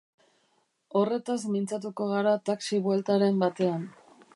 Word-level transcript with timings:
Horretaz 1.01 1.37
mintzatuko 1.57 2.09
gara 2.15 2.35
taxi 2.51 2.81
bueltaren 2.89 3.43
batean. 3.47 3.87